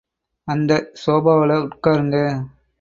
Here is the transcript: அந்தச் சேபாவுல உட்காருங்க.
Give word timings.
அந்தச் 0.47 0.89
சேபாவுல 1.01 1.59
உட்காருங்க. 1.63 2.17